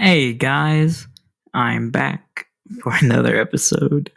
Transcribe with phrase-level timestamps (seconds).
[0.00, 1.08] Hey guys,
[1.54, 2.46] I'm back
[2.84, 4.12] for another episode.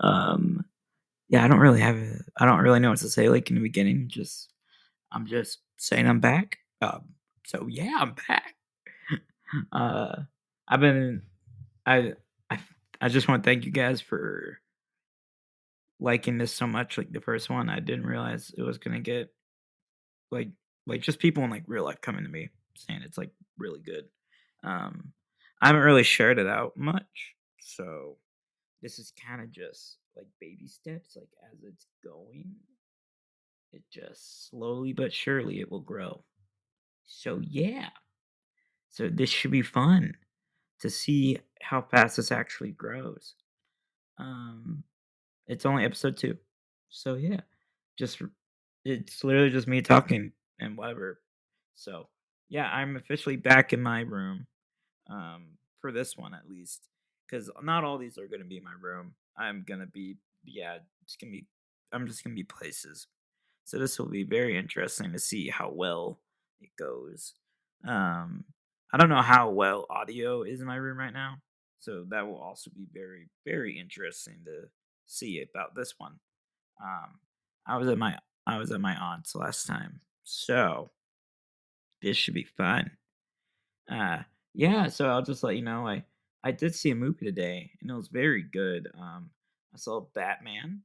[0.00, 0.64] Um,
[1.28, 3.28] yeah, I don't really have, a, I don't really know what to say.
[3.28, 4.52] Like in the beginning, just
[5.12, 6.58] I'm just saying I'm back.
[6.82, 7.10] Um,
[7.46, 8.56] so yeah, I'm back.
[9.72, 10.22] Uh,
[10.66, 11.22] I've been,
[11.86, 12.14] I,
[12.50, 12.58] I,
[13.00, 14.58] I just want to thank you guys for
[16.00, 16.98] liking this so much.
[16.98, 19.32] Like the first one, I didn't realize it was gonna get
[20.32, 20.48] like,
[20.88, 24.06] like just people in like real life coming to me saying it's like really good.
[24.64, 25.12] Um,
[25.60, 28.16] I haven't really shared it out much, so
[28.82, 31.16] this is kind of just like baby steps.
[31.16, 32.54] Like as it's going,
[33.72, 36.24] it just slowly but surely it will grow.
[37.04, 37.88] So yeah,
[38.88, 40.14] so this should be fun
[40.80, 43.34] to see how fast this actually grows.
[44.18, 44.82] Um,
[45.46, 46.36] it's only episode two,
[46.88, 47.40] so yeah,
[47.98, 48.22] just
[48.84, 51.20] it's literally just me talking and whatever.
[51.74, 52.08] So
[52.48, 54.46] yeah, I'm officially back in my room
[55.10, 56.88] um, for this one at least,
[57.26, 59.14] because not all these are gonna be in my room.
[59.36, 61.46] I'm gonna be yeah, it's gonna be
[61.92, 63.06] I'm just gonna be places.
[63.64, 66.20] So this will be very interesting to see how well
[66.60, 67.34] it goes.
[67.86, 68.44] Um,
[68.92, 71.36] I don't know how well audio is in my room right now,
[71.78, 74.68] so that will also be very very interesting to
[75.06, 76.14] see about this one.
[76.82, 77.18] Um,
[77.66, 80.90] I was at my I was at my aunt's last time, so
[82.02, 82.90] this should be fun.
[83.90, 84.22] Uh,
[84.54, 86.04] yeah, so I'll just let you know I
[86.42, 88.88] I did see a movie today, and it was very good.
[88.98, 89.30] Um,
[89.74, 90.82] I saw Batman.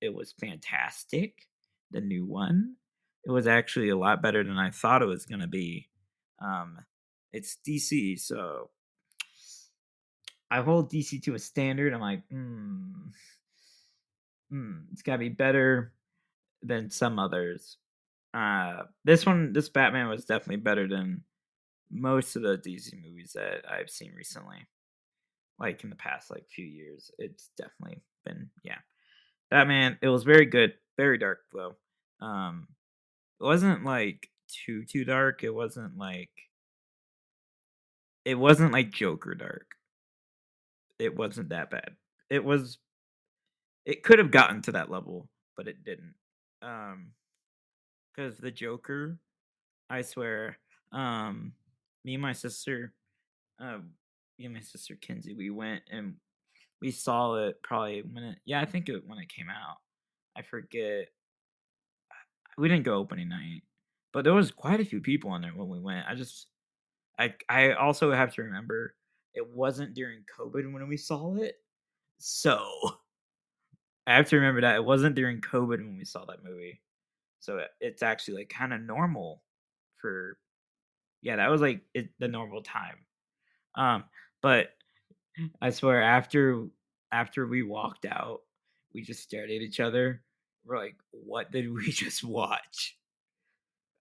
[0.00, 1.48] It was fantastic.
[1.92, 2.76] The new one.
[3.24, 5.88] It was actually a lot better than I thought it was gonna be.
[6.40, 6.80] Um,
[7.32, 8.70] it's DC, so
[10.50, 11.92] I hold DC to a standard.
[11.92, 13.08] I'm like, hmm,
[14.50, 15.92] hmm, it's gotta be better
[16.62, 17.78] than some others.
[18.34, 21.24] Uh, this one, this Batman was definitely better than
[21.90, 24.66] most of the DC movies that I've seen recently.
[25.58, 27.10] Like in the past like few years.
[27.18, 28.78] It's definitely been yeah.
[29.50, 31.76] Batman, it was very good, very dark though.
[32.20, 32.68] Um
[33.40, 35.44] it wasn't like too too dark.
[35.44, 36.30] It wasn't like
[38.24, 39.76] it wasn't like Joker dark.
[40.98, 41.96] It wasn't that bad.
[42.28, 42.78] It was
[43.84, 46.14] it could have gotten to that level, but it didn't.
[46.60, 47.12] Um
[48.16, 49.18] cuz the Joker,
[49.90, 50.58] I swear,
[50.92, 51.52] um
[52.06, 52.94] me and my sister,
[53.60, 53.78] uh,
[54.38, 56.14] me and my sister Kinsey, we went and
[56.80, 59.78] we saw it probably when it, yeah, I think it when it came out.
[60.36, 61.08] I forget.
[62.56, 63.64] We didn't go opening night,
[64.12, 66.06] but there was quite a few people in there when we went.
[66.08, 66.46] I just,
[67.18, 68.94] I, I also have to remember
[69.34, 71.56] it wasn't during COVID when we saw it,
[72.18, 72.64] so
[74.06, 76.80] I have to remember that it wasn't during COVID when we saw that movie.
[77.40, 79.42] So it's actually like kind of normal
[80.00, 80.38] for
[81.26, 82.98] yeah, that was like it, the normal time.
[83.74, 84.04] Um,
[84.42, 84.68] but
[85.60, 86.68] I swear after
[87.10, 88.42] after we walked out,
[88.94, 90.22] we just stared at each other.
[90.64, 92.96] We're like, what did we just watch?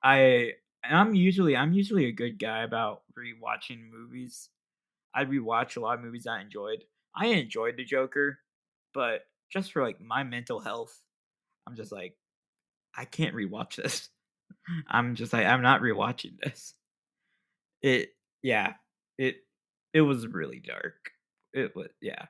[0.03, 0.51] I
[0.83, 4.49] I'm usually I'm usually a good guy about rewatching movies.
[5.15, 6.83] I rewatch a lot of movies I enjoyed.
[7.15, 8.37] I enjoyed the Joker,
[8.93, 9.21] but
[9.51, 10.95] just for like my mental health,
[11.65, 12.17] I'm just like,
[12.95, 14.09] I can't rewatch this.
[14.87, 16.75] I'm just like, I'm not rewatching this.
[17.81, 18.09] It
[18.41, 18.73] yeah,
[19.17, 19.37] it
[19.93, 21.11] it was really dark.
[21.53, 22.25] It was yeah.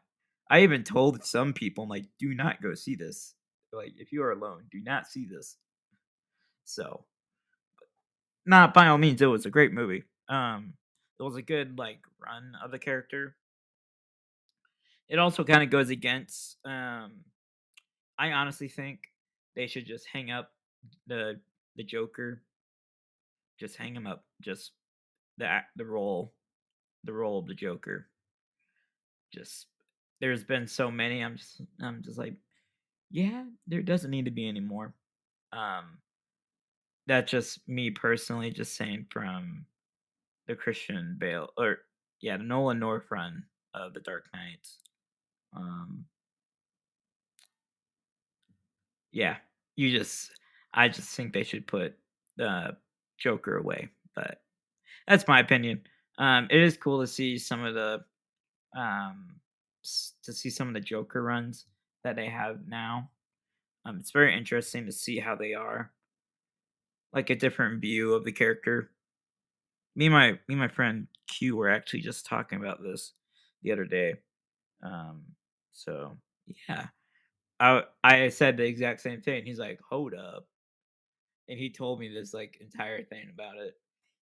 [0.49, 3.33] I even told some people, I'm like, do not go see this.
[3.73, 5.57] Like, if you are alone, do not see this.
[6.65, 7.05] So,
[8.45, 10.03] not by all means, it was a great movie.
[10.29, 10.73] Um,
[11.19, 13.35] it was a good like run of the character.
[15.07, 16.57] It also kind of goes against.
[16.65, 17.11] Um,
[18.17, 18.99] I honestly think
[19.55, 20.51] they should just hang up
[21.07, 21.39] the
[21.75, 22.41] the Joker.
[23.59, 24.25] Just hang him up.
[24.41, 24.71] Just
[25.37, 26.33] the the role
[27.03, 28.07] the role of the Joker.
[29.33, 29.67] Just
[30.21, 31.21] there's been so many.
[31.21, 32.35] I'm just I'm just like,
[33.11, 34.93] yeah, there doesn't need to be any more.
[35.53, 35.99] Um,
[37.07, 39.65] that's just me personally, just saying from
[40.47, 41.79] the Christian Bale or
[42.21, 43.43] yeah, the Nolan North run
[43.73, 44.79] of the Dark Knights.
[45.55, 46.05] Um,
[49.11, 49.37] yeah,
[49.75, 50.31] you just
[50.73, 51.95] I just think they should put
[52.37, 52.75] the
[53.17, 54.41] Joker away, but
[55.07, 55.81] that's my opinion.
[56.17, 58.03] Um, it is cool to see some of the
[58.77, 59.35] um
[60.23, 61.65] to see some of the Joker runs
[62.03, 63.09] that they have now.
[63.85, 65.91] Um, it's very interesting to see how they are,
[67.13, 68.91] like a different view of the character.
[69.95, 73.13] Me and my me and my friend Q were actually just talking about this
[73.61, 74.15] the other day.
[74.83, 75.35] Um,
[75.73, 76.17] so
[76.69, 76.87] yeah,
[77.59, 79.45] I I said the exact same thing.
[79.45, 80.47] He's like, "Hold up,"
[81.47, 83.75] and he told me this like entire thing about it.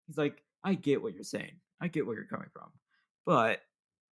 [0.07, 1.59] He's like, I get what you're saying.
[1.81, 2.69] I get where you're coming from.
[3.25, 3.59] But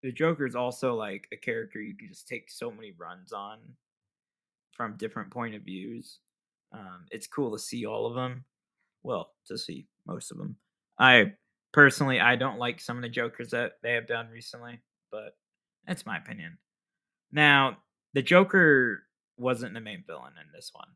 [0.02, 3.58] the Joker is also like a character you can just take so many runs on
[4.72, 6.18] from different point of views.
[6.72, 8.44] Um, it's cool to see all of them.
[9.02, 10.56] Well, to see most of them.
[10.98, 11.32] I
[11.72, 14.80] personally I don't like some of the Jokers that they have done recently,
[15.10, 15.36] but
[15.86, 16.58] that's my opinion.
[17.32, 17.78] Now,
[18.14, 19.04] the Joker
[19.36, 20.88] wasn't the main villain in this one.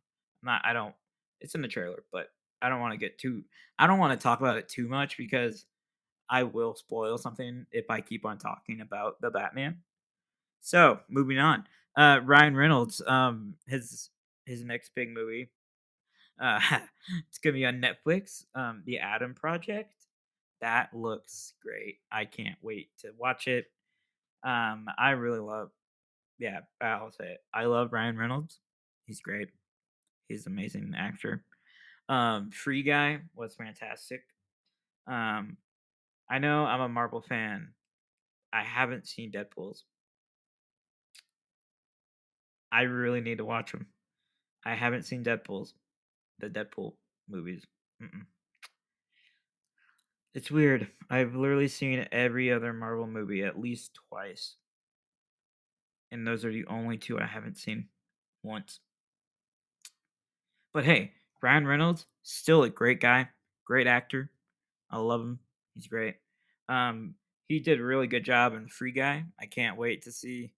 [0.43, 0.95] Not I don't
[1.41, 2.29] it's in the trailer, but
[2.65, 3.45] I don't want to get too
[3.79, 5.67] I don't want to talk about it too much because
[6.31, 9.79] I will spoil something if I keep on talking about the Batman.
[10.61, 11.65] So, moving on.
[11.97, 14.11] Uh Ryan Reynolds, um his
[14.47, 15.51] his next big movie.
[16.41, 16.61] Uh
[17.29, 19.95] it's to be on Netflix, um The Adam Project.
[20.61, 21.99] That looks great.
[22.11, 23.67] I can't wait to watch it.
[24.45, 25.71] Um I really love
[26.39, 27.41] yeah, I'll say it.
[27.55, 28.61] I love Ryan Reynolds.
[29.07, 29.51] He's great.
[30.29, 31.45] He's an amazing actor.
[32.09, 34.23] Um, Free Guy was fantastic.
[35.07, 35.57] Um,
[36.31, 37.69] I know I'm a Marvel fan.
[38.53, 39.85] I haven't seen Deadpool's.
[42.71, 43.87] I really need to watch them.
[44.65, 45.75] I haven't seen Deadpool's,
[46.41, 46.95] the Deadpool
[47.29, 47.65] movies.
[48.03, 48.27] Mm-mm.
[50.35, 50.89] It's weird.
[51.09, 54.57] I've literally seen every other Marvel movie at least twice.
[56.11, 57.89] And those are the only two I haven't seen
[58.43, 58.81] once.
[60.73, 61.13] But hey,
[61.45, 63.29] Ryan Reynolds, still a great guy,
[63.67, 64.31] great actor.
[64.91, 65.39] I love him.
[65.75, 66.17] He's great.
[66.71, 67.17] Um,
[67.49, 69.25] he did a really good job in Free Guy.
[69.39, 70.55] I can't wait to see.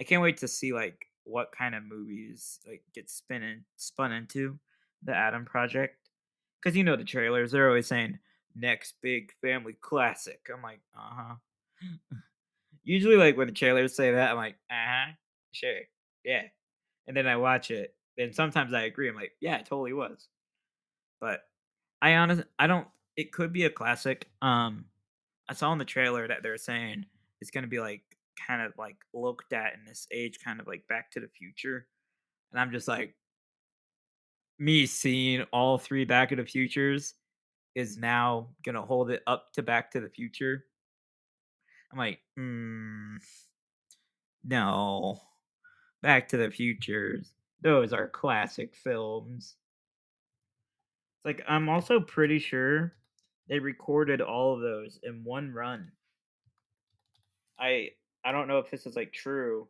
[0.00, 4.12] I can't wait to see like what kind of movies like get spin in, spun
[4.12, 4.56] into
[5.02, 5.96] the Adam Project.
[6.62, 8.20] Because you know the trailers, they're always saying
[8.54, 10.48] next big family classic.
[10.54, 11.34] I'm like, uh huh.
[12.84, 15.12] Usually, like when the trailers say that, I'm like, uh huh,
[15.50, 15.80] sure,
[16.24, 16.42] yeah.
[17.08, 19.08] And then I watch it, and sometimes I agree.
[19.08, 20.28] I'm like, yeah, it totally was.
[21.20, 21.40] But
[22.02, 22.86] I honestly, I don't.
[23.16, 24.28] It could be a classic.
[24.42, 24.86] Um,
[25.48, 27.06] I saw in the trailer that they're saying
[27.40, 28.02] it's gonna be like
[28.46, 31.86] kind of like looked at in this age, kind of like Back to the Future,
[32.52, 33.14] and I'm just like,
[34.58, 37.14] me seeing all three Back to the Futures
[37.74, 40.64] is now gonna hold it up to Back to the Future.
[41.92, 43.16] I'm like, mm,
[44.44, 45.20] no,
[46.02, 47.32] Back to the Futures.
[47.64, 49.56] Those are classic films.
[51.16, 52.92] It's like I'm also pretty sure
[53.48, 55.90] they recorded all of those in one run.
[57.58, 57.88] I
[58.22, 59.66] I don't know if this is like true,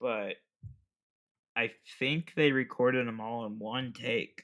[0.00, 0.34] but
[1.56, 4.42] I think they recorded them all in one take.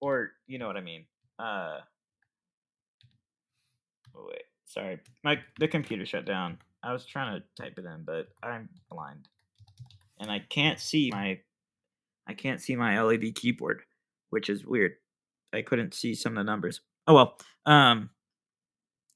[0.00, 1.04] Or you know what I mean.
[1.38, 1.78] Uh
[4.16, 4.98] oh wait, sorry.
[5.22, 6.58] My the computer shut down.
[6.82, 9.28] I was trying to type it in, but I'm blind.
[10.18, 11.38] And I can't see my
[12.30, 13.82] I can't see my LED keyboard,
[14.30, 14.92] which is weird.
[15.52, 16.80] I couldn't see some of the numbers.
[17.08, 17.38] Oh well.
[17.66, 18.08] Um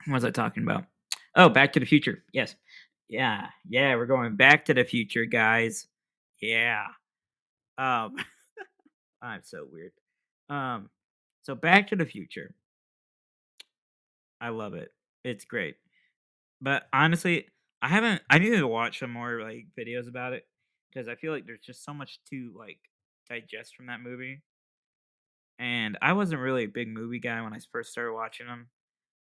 [0.07, 0.87] what was I talking about?
[1.37, 2.25] Oh, Back to the Future.
[2.33, 2.57] Yes.
[3.09, 3.47] Yeah.
[3.69, 5.87] Yeah, we're going back to the future, guys.
[6.43, 6.87] Yeah.
[7.79, 8.17] Um
[9.23, 9.93] I'm so weird.
[10.51, 10.91] Um
[11.43, 12.53] so Back to the Future.
[14.41, 14.91] I love it.
[15.23, 15.77] It's great.
[16.61, 17.47] But honestly,
[17.81, 20.49] I haven't I need to watch some more like videos about it
[20.93, 22.81] because I feel like there's just so much to like
[23.29, 24.43] digest from that movie.
[25.59, 28.69] And I wasn't really a big movie guy when I first started watching them,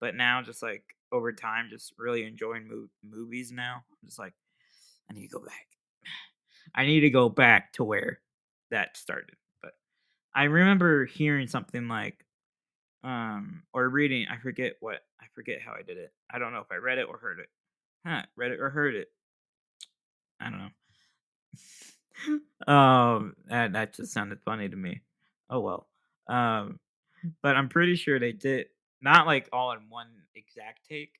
[0.00, 3.82] but now just like over time, just really enjoying mo- movies now.
[3.90, 4.34] I'm just like,
[5.10, 5.66] I need to go back.
[6.74, 8.20] I need to go back to where
[8.70, 9.36] that started.
[9.62, 9.72] But
[10.34, 12.24] I remember hearing something like,
[13.02, 14.26] um, or reading.
[14.30, 15.00] I forget what.
[15.20, 16.12] I forget how I did it.
[16.30, 17.48] I don't know if I read it or heard it.
[18.04, 18.22] Huh?
[18.36, 19.08] Read it or heard it.
[20.40, 20.68] I don't know.
[22.66, 25.02] um, that that just sounded funny to me.
[25.50, 25.88] Oh well.
[26.28, 26.78] Um,
[27.42, 28.66] but I'm pretty sure they did
[29.00, 31.14] not like all in one exact take,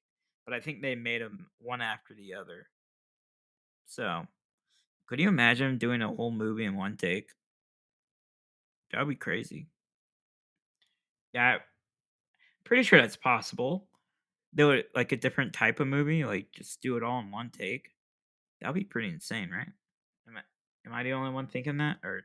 [0.45, 2.69] but I think they made them one after the other.
[3.87, 4.28] So,
[5.07, 7.33] could you imagine doing a whole movie in one take?
[8.90, 9.69] That would be crazy.
[11.33, 11.59] Yeah,
[12.64, 13.88] pretty sure that's possible.
[14.55, 17.50] Do it like a different type of movie, like just do it all in one
[17.50, 17.90] take.
[18.61, 19.69] That'd be pretty insane, right?
[20.88, 22.23] Am I the only one thinking that, or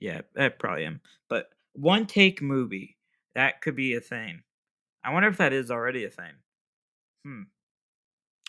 [0.00, 1.00] yeah, I probably am.
[1.28, 2.96] But one take movie
[3.34, 4.42] that could be a thing.
[5.04, 6.32] I wonder if that is already a thing.
[7.24, 7.42] Hmm.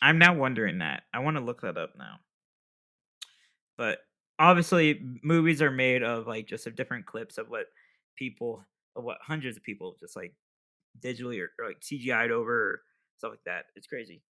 [0.01, 1.03] I'm now wondering that.
[1.13, 2.19] I want to look that up now.
[3.77, 3.99] But
[4.39, 7.65] obviously, movies are made of like just of different clips of what
[8.15, 8.63] people,
[8.95, 10.33] of what hundreds of people just like
[11.03, 12.81] digitally or, or like CGI'd over or
[13.17, 13.65] stuff like that.
[13.75, 14.21] It's crazy.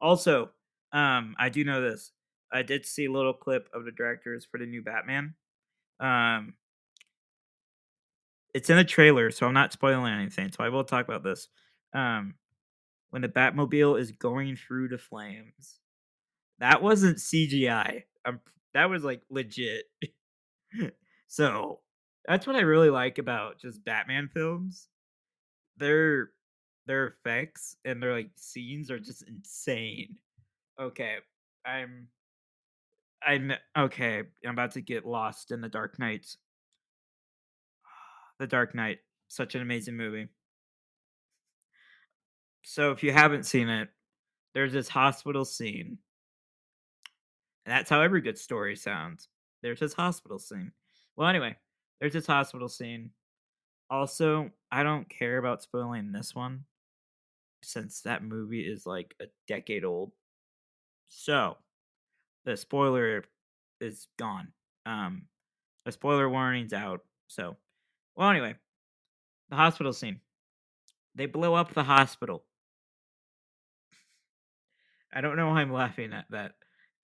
[0.00, 0.50] Also,
[0.92, 2.12] um, I do know this.
[2.52, 5.34] I did see a little clip of the directors for the new Batman.
[6.00, 6.54] Um,
[8.54, 10.52] it's in the trailer, so I'm not spoiling anything.
[10.52, 11.48] So I will talk about this.
[11.94, 12.34] Um,
[13.12, 15.80] when the Batmobile is going through the flames.
[16.60, 18.04] That wasn't CGI.
[18.24, 18.40] Um,
[18.72, 19.84] that was like legit.
[21.28, 21.80] so
[22.26, 24.88] that's what I really like about just Batman films.
[25.76, 26.30] Their
[26.86, 30.16] their effects and their like scenes are just insane.
[30.80, 31.16] Okay,
[31.66, 32.08] I'm
[33.26, 34.22] I'm okay.
[34.44, 36.38] I'm about to get lost in the Dark Knights.
[38.38, 38.98] The Dark Knight,
[39.28, 40.28] such an amazing movie.
[42.62, 43.88] So if you haven't seen it,
[44.54, 45.98] there's this hospital scene.
[47.66, 49.28] That's how every good story sounds.
[49.62, 50.72] There's this hospital scene.
[51.16, 51.56] Well, anyway,
[52.00, 53.10] there's this hospital scene.
[53.90, 56.64] Also, I don't care about spoiling this one
[57.62, 60.12] since that movie is like a decade old.
[61.08, 61.56] So,
[62.44, 63.24] the spoiler
[63.80, 64.48] is gone.
[64.86, 65.26] Um,
[65.84, 67.00] the spoiler warning's out.
[67.28, 67.56] So,
[68.16, 68.54] well, anyway,
[69.50, 70.20] the hospital scene.
[71.14, 72.44] They blow up the hospital.
[75.12, 76.52] I don't know why I'm laughing at that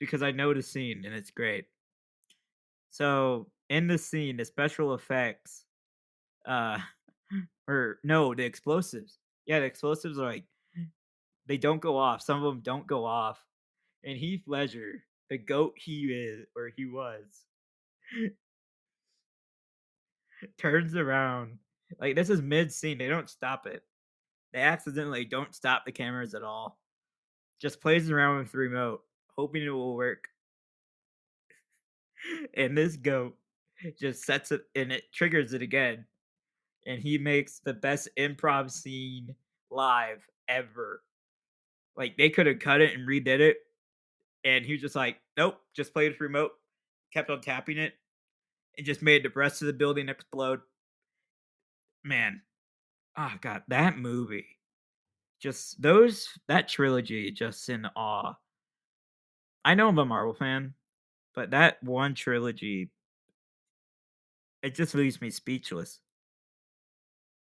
[0.00, 1.66] because I know the scene and it's great.
[2.90, 5.64] So, in the scene, the special effects,
[6.46, 6.78] uh,
[7.68, 9.18] or no, the explosives.
[9.44, 10.44] Yeah, the explosives are like
[11.46, 12.22] they don't go off.
[12.22, 13.42] Some of them don't go off.
[14.04, 17.24] And Heath Ledger, the goat he is or he was,
[20.58, 21.58] turns around.
[22.00, 22.98] Like this is mid scene.
[22.98, 23.82] They don't stop it.
[24.52, 26.78] They accidentally don't stop the cameras at all.
[27.60, 29.02] Just plays around with the remote,
[29.36, 30.28] hoping it will work.
[32.54, 33.36] and this goat
[33.98, 36.04] just sets it and it triggers it again.
[36.86, 39.34] And he makes the best improv scene
[39.70, 41.02] live ever.
[41.96, 43.58] Like they could have cut it and redid it.
[44.48, 46.52] And he was just like, nope, just played his remote,
[47.12, 47.92] kept on tapping it,
[48.78, 50.60] and just made the rest of the building explode.
[52.02, 52.40] Man,
[53.18, 54.46] oh god, that movie.
[55.38, 58.36] Just those that trilogy just in awe.
[59.66, 60.72] I know I'm a Marvel fan,
[61.34, 62.90] but that one trilogy
[64.62, 66.00] it just leaves me speechless.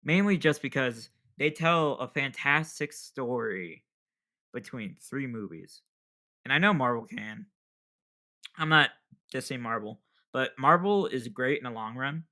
[0.02, 1.08] Mainly just because
[1.38, 3.84] they tell a fantastic story
[4.52, 5.82] between three movies.
[6.46, 7.46] And I know Marvel can.
[8.56, 8.90] I'm not
[9.32, 9.98] just saying Marvel,
[10.32, 12.22] but Marvel is great in the long run.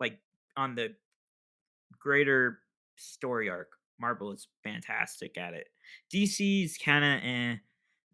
[0.00, 0.18] Like
[0.56, 0.94] on the
[1.98, 2.60] greater
[2.96, 3.68] story arc,
[4.00, 5.68] Marvel is fantastic at it.
[6.10, 7.56] DC's kind of eh.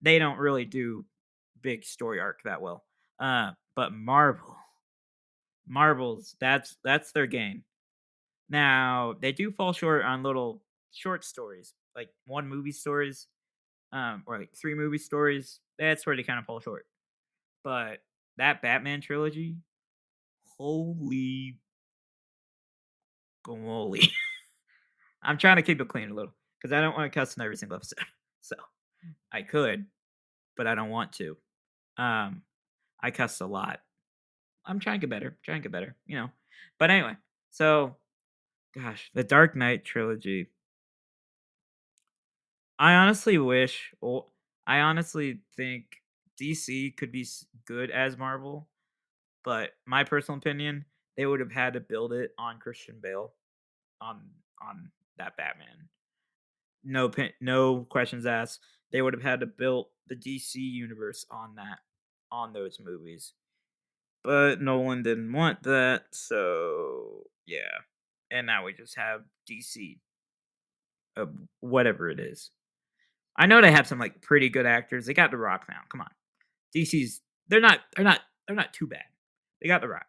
[0.02, 1.04] They don't really do
[1.62, 2.82] big story arc that well.
[3.20, 4.56] Uh, but Marvel,
[5.64, 7.62] Marvels, that's that's their game.
[8.48, 13.28] Now they do fall short on little short stories, like one movie stories,
[13.96, 15.60] um, or like three movie stories.
[15.78, 16.84] That's where they kind of fall short.
[17.64, 18.00] But
[18.36, 19.56] that Batman trilogy,
[20.58, 21.56] holy
[23.48, 24.12] moly!
[25.22, 27.42] I'm trying to keep it clean a little because I don't want to cuss in
[27.42, 27.98] every single episode.
[28.42, 28.54] So
[29.32, 29.86] I could,
[30.56, 31.36] but I don't want to.
[31.98, 32.42] Um,
[33.02, 33.80] I cuss a lot.
[34.64, 35.36] I'm trying to get better.
[35.42, 36.28] Trying to get better, you know.
[36.78, 37.14] But anyway,
[37.50, 37.96] so
[38.72, 40.46] gosh, the Dark Knight trilogy.
[42.78, 44.33] I honestly wish, well,
[44.66, 45.85] I honestly think
[46.40, 47.26] DC could be
[47.66, 48.68] good as Marvel,
[49.45, 50.85] but my personal opinion,
[51.16, 53.33] they would have had to build it on Christian Bale,
[54.00, 54.30] on
[54.61, 55.88] on that Batman.
[56.85, 58.61] No, no questions asked.
[58.92, 61.78] They would have had to build the DC universe on that,
[62.30, 63.33] on those movies.
[64.23, 67.83] But Nolan didn't want that, so yeah.
[68.30, 70.00] And now we just have DC,
[71.61, 72.50] whatever it is.
[73.38, 75.06] I know they have some like pretty good actors.
[75.06, 75.80] They got The Rock now.
[75.90, 76.10] Come on,
[76.74, 79.04] DC's they're not they're not they're not too bad.
[79.60, 80.06] They got The Rock.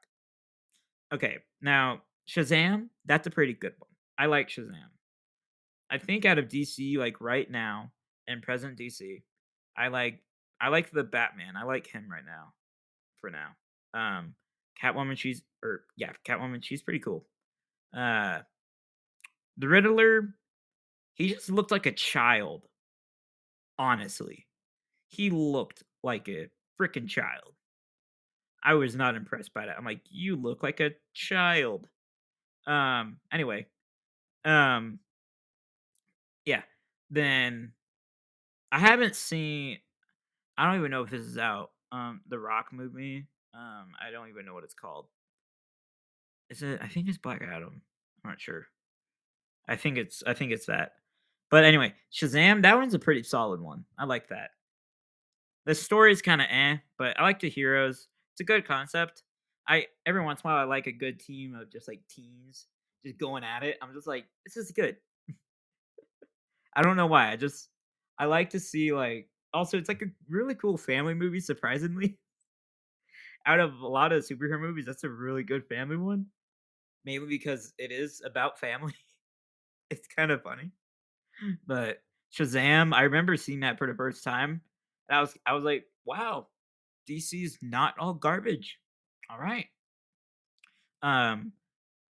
[1.14, 3.90] Okay, now Shazam, that's a pretty good one.
[4.18, 4.90] I like Shazam.
[5.90, 7.92] I think out of DC, like right now
[8.28, 9.24] and present DC,
[9.78, 10.22] I like
[10.60, 11.56] I like the Batman.
[11.56, 12.54] I like him right now.
[13.22, 13.50] For now.
[13.94, 14.36] Um
[14.82, 17.26] Catwoman, she's or yeah, Catwoman, she's pretty cool.
[17.96, 18.40] Uh
[19.58, 20.36] the Riddler,
[21.16, 22.64] he just looked like a child.
[23.80, 24.48] Honestly.
[25.10, 27.54] He looked like a freaking child.
[28.64, 29.78] I was not impressed by that.
[29.78, 31.88] I'm like, you look like a child.
[32.66, 33.68] Um, anyway.
[34.46, 35.00] Um
[36.46, 36.62] yeah.
[37.10, 37.74] Then
[38.72, 39.80] I haven't seen
[40.58, 41.72] I don't even know if this is out.
[41.92, 43.28] Um the Rock movie.
[43.54, 45.08] Um I don't even know what it's called.
[46.50, 47.82] Is it I think it's Black Adam.
[48.24, 48.68] I'm not sure.
[49.68, 50.94] I think it's I think it's that.
[51.50, 53.86] But anyway, Shazam, that one's a pretty solid one.
[53.98, 54.52] I like that.
[55.66, 58.08] The story's kind of eh, but I like the heroes.
[58.34, 59.24] It's a good concept.
[59.68, 62.68] I every once in a while I like a good team of just like teens
[63.06, 63.78] just going at it.
[63.82, 64.98] I'm just like, this is good.
[66.76, 67.32] I don't know why.
[67.32, 67.70] I just
[68.18, 71.40] I like to see like also it's like a really cool family movie.
[71.40, 72.18] Surprisingly,
[73.46, 76.26] out of a lot of superhero movies, that's a really good family one.
[77.06, 78.94] Mainly because it is about family.
[79.90, 80.72] it's kind of funny.
[81.68, 82.02] But
[82.34, 84.62] Shazam, I remember seeing that for the first time.
[85.10, 86.48] And I was I was like, wow,
[87.10, 88.78] DC's not all garbage.
[89.30, 89.68] All right.
[91.02, 91.54] Um,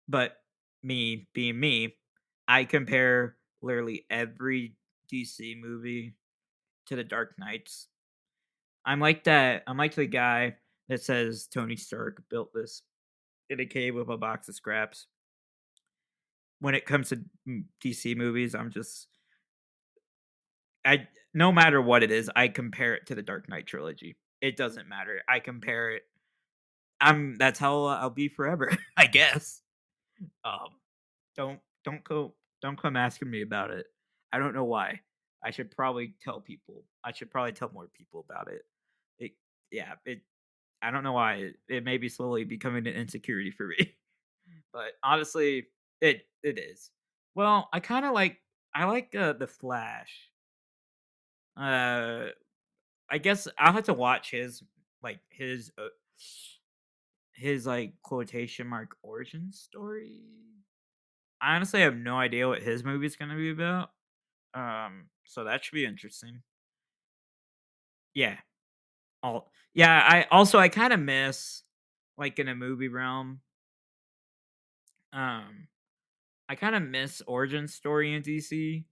[0.08, 0.38] but
[0.84, 1.96] me being me,
[2.48, 4.76] I compare literally every
[5.12, 6.16] DC movie
[6.88, 7.88] to the Dark Knights.
[8.86, 9.64] I'm like that.
[9.68, 10.56] I'm like the guy
[10.90, 12.84] that says Tony Stark built this
[13.50, 15.08] in a cave with a box of scraps.
[16.60, 17.22] When it comes to
[17.84, 19.08] DC movies, I'm just
[20.86, 24.18] I no matter what it is, I compare it to the Dark Knight trilogy.
[24.42, 25.22] It doesn't matter.
[25.28, 26.04] I compare it.
[27.02, 29.62] I'm that's how I'll be forever, I guess.
[30.44, 30.70] Um,
[31.36, 33.86] don't don't go don't come asking me about it.
[34.32, 35.02] I don't know why.
[35.44, 36.84] I should probably tell people.
[37.04, 38.62] I should probably tell more people about it.
[39.20, 39.32] It
[39.72, 40.22] yeah, it
[40.82, 43.94] I don't know why it, it may be slowly becoming an insecurity for me.
[44.74, 45.68] but honestly,
[46.02, 46.92] it it is.
[47.36, 48.38] Well, I kind of like
[48.74, 50.30] I like uh, the Flash.
[51.58, 52.28] Uh
[53.10, 54.64] I guess I'll have to watch his
[55.04, 55.88] like his uh,
[57.34, 60.22] his like quotation mark origin story.
[61.42, 63.90] I honestly have no idea what his movie's gonna be about.
[64.54, 66.44] Um, so that should be interesting.
[68.14, 68.38] Yeah.
[69.24, 71.64] All yeah, I also I kind of miss
[72.18, 73.42] like in a movie realm.
[75.14, 75.68] Um
[76.50, 78.86] I kind of miss origin story in DC.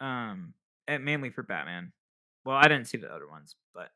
[0.00, 0.54] Um
[0.88, 1.92] mainly for Batman.
[2.44, 3.90] Well, I didn't see the other ones, but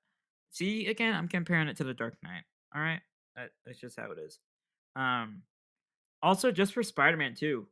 [0.50, 2.44] see again, I'm comparing it to the Dark Knight.
[2.74, 3.00] All right,
[3.36, 4.38] that, that's just how it is.
[4.94, 5.42] Um,
[6.22, 7.66] also just for Spider-Man too.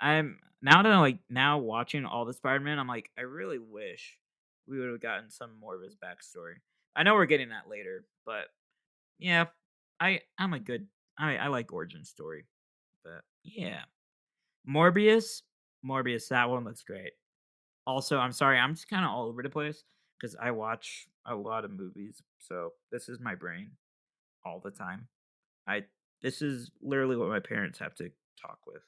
[0.00, 4.16] I'm now that I'm like now watching all the Spider-Man, I'm like, I really wish
[4.66, 6.54] we would have gotten some more of his backstory.
[6.94, 8.46] I know we're getting that later, but
[9.18, 9.46] yeah,
[10.00, 10.86] I I'm a good
[11.18, 12.46] I I like origin story,
[13.04, 13.80] but yeah,
[14.68, 15.42] Morbius,
[15.84, 17.12] Morbius, that one looks great.
[17.86, 19.84] Also, I'm sorry, I'm just kind of all over the place
[20.20, 23.72] because I watch a lot of movies, so this is my brain
[24.44, 25.08] all the time.
[25.66, 25.84] I
[26.22, 28.82] this is literally what my parents have to talk with.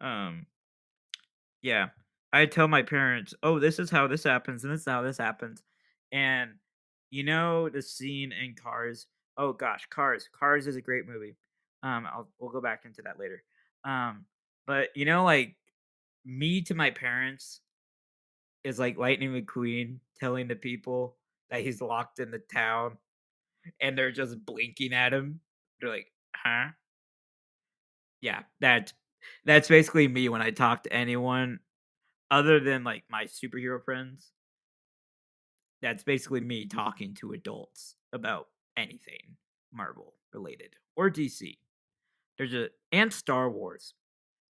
[0.00, 0.46] Um,
[1.62, 1.88] yeah,
[2.32, 5.18] I tell my parents, "Oh, this is how this happens, and this is how this
[5.18, 5.62] happens,"
[6.12, 6.58] and
[7.10, 9.06] you know the scene in Cars.
[9.36, 10.28] Oh gosh, Cars.
[10.38, 11.36] Cars is a great movie.
[11.82, 13.42] Um, I'll we'll go back into that later.
[13.84, 14.26] Um,
[14.66, 15.56] but you know, like
[16.24, 17.60] me to my parents
[18.64, 21.16] is like Lightning McQueen telling the people
[21.50, 22.98] that he's locked in the town,
[23.80, 25.40] and they're just blinking at him.
[25.80, 26.70] They're like, "Huh?"
[28.20, 28.92] Yeah, that
[29.44, 31.60] that's basically me when I talk to anyone
[32.30, 34.32] other than like my superhero friends.
[35.82, 39.36] That's basically me talking to adults about anything
[39.72, 41.58] Marvel related or DC.
[42.38, 43.94] There's a and Star Wars.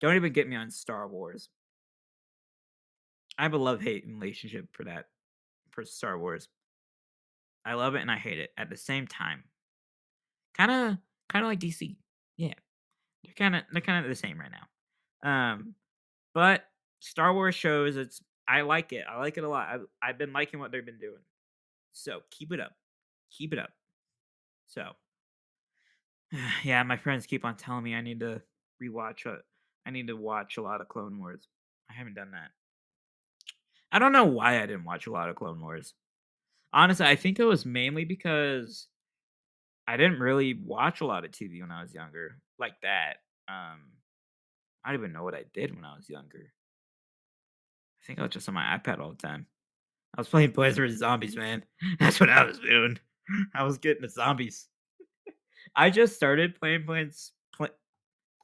[0.00, 1.50] Don't even get me on Star Wars.
[3.38, 5.06] I have a love hate relationship for that
[5.70, 6.48] for Star Wars.
[7.64, 9.44] I love it and I hate it at the same time.
[10.54, 11.96] Kind of kind of like DC.
[12.36, 12.54] Yeah.
[13.24, 15.50] They're kind of they're kind of the same right now.
[15.52, 15.74] Um
[16.32, 16.64] but
[17.00, 19.04] Star Wars shows it's I like it.
[19.08, 19.68] I like it a lot.
[19.68, 21.22] I've, I've been liking what they've been doing.
[21.92, 22.72] So, keep it up.
[23.30, 23.70] Keep it up.
[24.66, 24.92] So,
[26.64, 28.42] yeah, my friends keep on telling me I need to
[28.82, 29.40] rewatch it.
[29.84, 31.48] I need to watch a lot of Clone Wars.
[31.90, 32.50] I haven't done that.
[33.92, 35.94] I don't know why I didn't watch a lot of Clone Wars.
[36.72, 38.88] Honestly, I think it was mainly because
[39.86, 43.18] I didn't really watch a lot of TV when I was younger, like that.
[43.48, 43.80] Um,
[44.84, 46.52] I don't even know what I did when I was younger.
[48.00, 49.46] I think I was just on my iPad all the time.
[50.16, 51.64] I was playing Plants vs Zombies, man.
[52.00, 52.98] That's what I was doing.
[53.54, 54.68] I was getting the zombies.
[55.76, 57.68] I just started playing Plants, pl-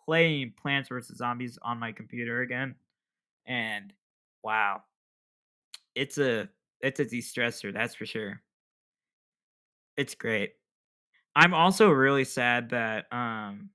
[0.05, 2.75] playing Plants vs Zombies on my computer again,
[3.47, 3.93] and
[4.43, 4.83] wow,
[5.95, 6.49] it's a
[6.81, 8.43] it's a de-stressor, that's for sure.
[9.97, 10.55] It's great.
[11.37, 13.71] I'm also really sad that um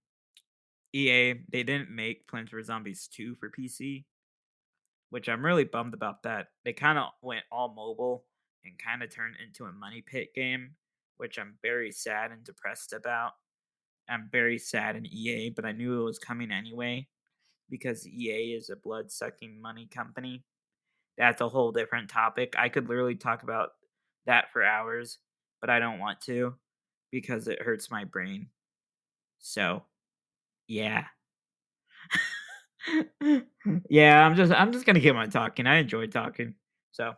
[0.94, 4.06] EA they didn't make Plants vs Zombies 2 for PC,
[5.10, 6.48] which I'm really bummed about that.
[6.66, 8.26] They kind of went all mobile
[8.64, 10.76] and kind of turned into a money pit game,
[11.18, 13.34] which I'm very sad and depressed about.
[14.10, 17.08] I'm very sad in EA, but I knew it was coming anyway
[17.70, 20.44] because EA is a blood sucking money company
[21.18, 22.56] that's a whole different topic.
[22.58, 23.72] I could literally talk about
[24.26, 25.20] that for hours,
[25.62, 26.56] but I don't want to
[27.12, 28.50] because it hurts my brain.
[29.40, 29.84] So,
[30.68, 31.06] yeah.
[33.90, 35.68] yeah, I'm just I'm just gonna keep on talking.
[35.68, 36.54] I enjoy talking.
[36.92, 37.14] So,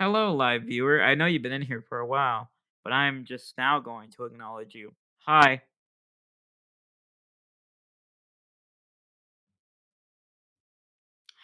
[0.00, 1.02] hello, live viewer.
[1.02, 2.50] I know you've been in here for a while,
[2.84, 4.92] but I'm just now going to acknowledge you.
[5.26, 5.62] Hi.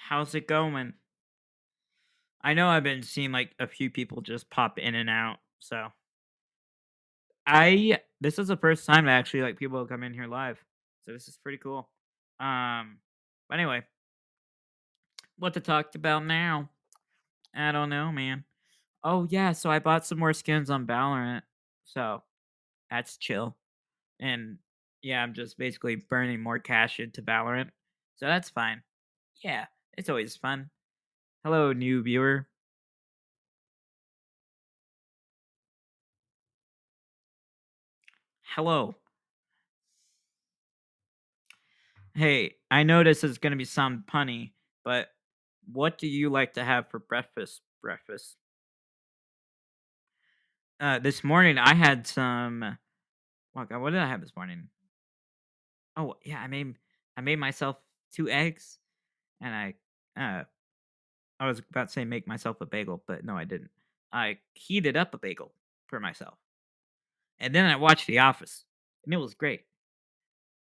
[0.08, 0.94] How's it going?
[2.44, 5.88] I know I've been seeing like a few people just pop in and out, so
[7.46, 10.62] I this is the first time actually like people have come in here live.
[11.02, 11.88] So this is pretty cool.
[12.40, 12.98] Um
[13.48, 13.82] but anyway,
[15.38, 16.70] what to talk about now?
[17.54, 18.44] I don't know, man.
[19.04, 21.42] Oh yeah, so I bought some more skins on Valorant.
[21.84, 22.22] So
[22.90, 23.56] that's chill.
[24.20, 24.58] And
[25.02, 27.70] yeah, I'm just basically burning more cash into Valorant.
[28.16, 28.82] So that's fine.
[29.42, 29.66] Yeah,
[29.98, 30.70] it's always fun.
[31.44, 32.46] Hello, new viewer.
[38.54, 38.94] Hello.
[42.14, 44.52] Hey, I know this is gonna be sound punny,
[44.84, 45.08] but
[45.72, 47.62] what do you like to have for breakfast?
[47.80, 48.36] Breakfast.
[50.80, 52.78] Uh, this morning I had some.
[53.56, 54.68] Oh God, what did I have this morning?
[55.96, 56.74] Oh yeah, I made
[57.16, 57.76] I made myself
[58.12, 58.78] two eggs,
[59.40, 59.74] and I
[60.20, 60.44] uh,
[61.42, 63.70] I was about to say make myself a bagel, but no, I didn't.
[64.12, 65.52] I heated up a bagel
[65.88, 66.38] for myself,
[67.40, 68.64] and then I watched The Office,
[69.04, 69.62] and it was great.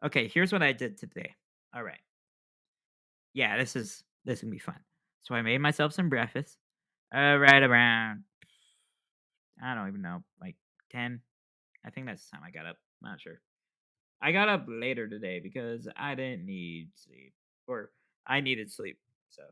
[0.05, 1.33] Okay, here's what I did today.
[1.75, 1.99] All right,
[3.33, 4.79] yeah, this is this is gonna be fun.
[5.23, 6.57] So I made myself some breakfast.
[7.13, 8.23] Uh, right around
[9.63, 10.55] I don't even know, like
[10.91, 11.21] ten.
[11.85, 12.77] I think that's the time I got up.
[13.03, 13.39] I'm Not sure.
[14.21, 17.33] I got up later today because I didn't need sleep,
[17.67, 17.91] or
[18.27, 18.99] I needed sleep.
[19.29, 19.43] So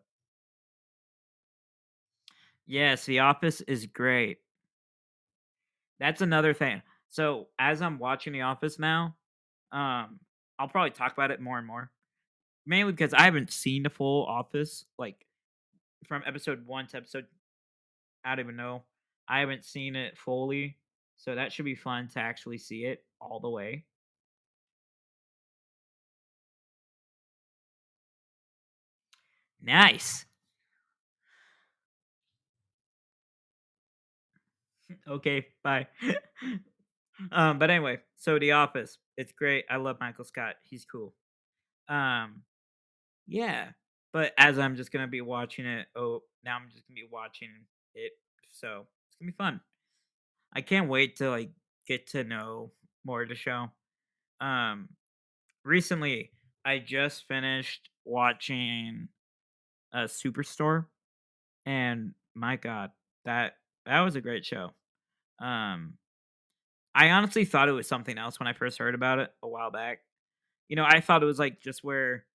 [2.68, 4.40] yes, The Office is great.
[6.00, 6.82] That's another thing.
[7.10, 9.16] So as I'm watching The Office now,
[9.72, 10.20] um,
[10.60, 11.92] I'll probably talk about it more and more.
[12.66, 15.26] Mainly because I haven't seen the full Office, like
[16.08, 17.26] from episode one to episode.
[18.26, 18.84] I don't even know.
[19.28, 20.78] I haven't seen it fully,
[21.18, 23.86] so that should be fun to actually see it all the way.
[29.62, 30.26] Nice.
[35.08, 35.88] Okay, bye.
[37.32, 39.66] um, but anyway, so The Office, it's great.
[39.70, 40.56] I love Michael Scott.
[40.64, 41.14] He's cool.
[41.88, 42.42] Um,
[43.28, 43.70] yeah.
[44.14, 47.50] But as I'm just gonna be watching it, oh, now I'm just gonna be watching
[47.96, 48.14] it.
[48.50, 49.60] So it's gonna be fun.
[50.54, 51.52] I can't wait to like
[51.86, 52.72] get to know
[53.04, 53.70] more of the show.
[54.40, 54.90] Um,
[55.66, 56.32] recently
[56.64, 59.10] I just finished watching
[59.94, 60.86] a Superstore,
[61.66, 62.92] and my God,
[63.26, 64.72] that that was a great show.
[65.40, 65.96] Um,
[66.94, 69.70] I honestly thought it was something else when I first heard about it a while
[69.70, 70.00] back.
[70.70, 72.26] You know, I thought it was like just where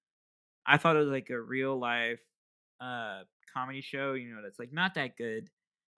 [0.67, 2.21] I thought it was like a real life
[2.81, 3.21] uh
[3.55, 5.49] comedy show, you know, that's like not that good.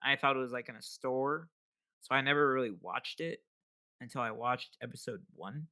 [0.02, 1.48] I thought it was like in a store.
[2.00, 3.40] So I never really watched it
[4.00, 5.66] until I watched episode 1.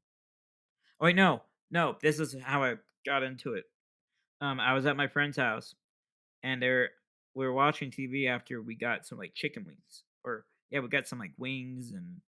[1.01, 1.43] Oh wait, no.
[1.71, 2.75] No, this is how I
[3.07, 3.65] got into it.
[4.41, 5.75] Um I was at my friend's house
[6.43, 6.91] and there
[7.35, 11.09] we were watching TV after we got some like chicken wings or yeah, we got
[11.09, 12.21] some like wings and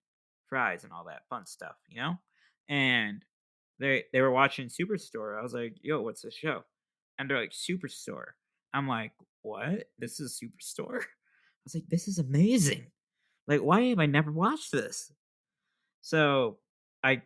[0.47, 2.19] fries and all that fun stuff, you know?
[2.69, 3.25] And
[3.79, 5.39] they they were watching Superstore.
[5.39, 6.65] I was like, "Yo, what's this show?"
[7.19, 8.33] And they're like, "Superstore."
[8.75, 9.91] I'm like, "What?
[9.99, 11.07] This is Superstore?" I
[11.65, 12.87] was like, "This is amazing!
[13.49, 15.13] Like, why have I never watched this?"
[16.03, 16.59] So
[17.03, 17.23] I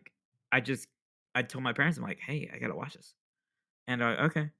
[0.52, 0.88] I just
[1.34, 3.14] I told my parents, I'm like, "Hey, I gotta watch this,"
[3.88, 4.50] and they're like, "Okay."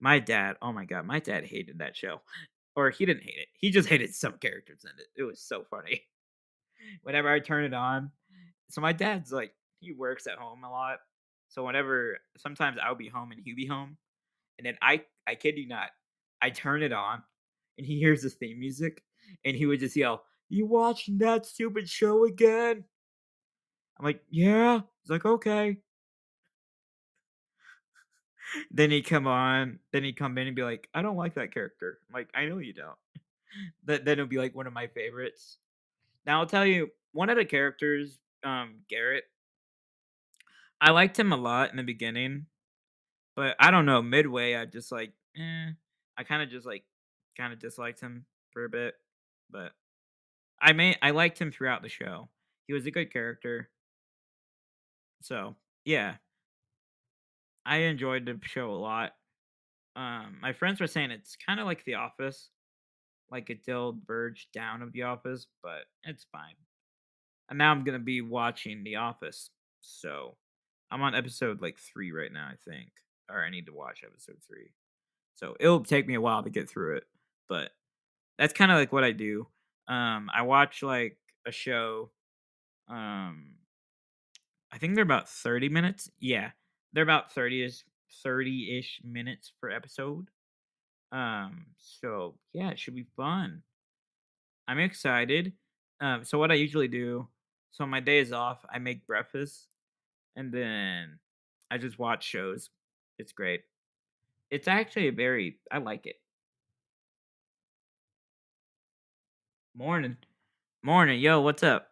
[0.00, 2.22] My dad, oh my god, my dad hated that show,
[2.76, 3.48] or he didn't hate it.
[3.54, 5.06] He just hated some characters in it.
[5.16, 6.02] It was so funny.
[7.02, 8.10] Whenever I turn it on,
[8.70, 10.98] so my dad's like he works at home a lot.
[11.48, 13.96] So whenever sometimes I'll be home and he'll be home,
[14.58, 15.90] and then I I kid you not,
[16.42, 17.22] I turn it on
[17.78, 19.02] and he hears the theme music
[19.44, 22.84] and he would just yell, You watching that stupid show again?
[23.98, 24.80] I'm like, Yeah.
[25.02, 25.78] He's like, Okay.
[28.70, 31.52] Then he'd come on, then he'd come in and be like, I don't like that
[31.52, 31.98] character.
[32.08, 32.96] I'm like, I know you don't.
[33.84, 35.58] That then it'll be like one of my favorites.
[36.26, 39.24] Now I'll tell you, one of the characters, um, Garrett,
[40.80, 42.46] I liked him a lot in the beginning,
[43.36, 45.70] but I don't know, midway I just like, eh,
[46.16, 46.84] I kind of just like
[47.36, 48.94] kind of disliked him for a bit,
[49.50, 49.72] but
[50.60, 52.28] I may I liked him throughout the show.
[52.66, 53.68] He was a good character.
[55.22, 56.14] So, yeah.
[57.70, 59.12] I enjoyed the show a lot.
[59.96, 62.50] Um, my friends were saying it's kind of like The Office,
[63.30, 66.56] like a dulled verge down of The Office, but it's fine.
[67.48, 70.36] And now I'm gonna be watching The Office, so
[70.90, 72.92] I'm on episode like three right now, I think.
[73.30, 74.72] or I need to watch episode three.
[75.36, 77.04] So it'll take me a while to get through it,
[77.48, 77.72] but
[78.38, 79.48] that's kind of like what I do.
[79.88, 82.12] Um, I watch like a show.
[82.88, 83.56] Um,
[84.72, 86.10] I think they're about thirty minutes.
[86.20, 86.52] Yeah,
[86.92, 87.84] they're about thirty ish,
[88.22, 90.28] thirty ish minutes per episode.
[91.12, 93.62] Um, so yeah, it should be fun.
[94.68, 95.52] I'm excited.
[96.00, 97.28] Um, so what I usually do,
[97.72, 99.66] so my day is off, I make breakfast,
[100.36, 101.18] and then
[101.70, 102.70] I just watch shows.
[103.18, 103.62] It's great.
[104.50, 105.58] It's actually very.
[105.70, 106.16] I like it.
[109.76, 110.16] Morning,
[110.82, 111.88] morning, yo, what's up?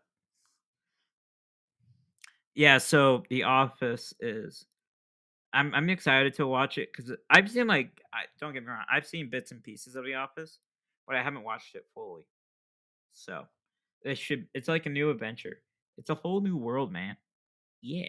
[2.54, 4.66] Yeah, so The Office is.
[5.52, 8.84] I'm I'm excited to watch it because I've seen like I, don't get me wrong,
[8.92, 10.58] I've seen bits and pieces of The Office,
[11.06, 12.24] but I haven't watched it fully.
[13.12, 13.46] So
[14.04, 14.46] it should.
[14.54, 15.58] It's like a new adventure.
[15.96, 17.16] It's a whole new world, man.
[17.82, 18.06] Yeah.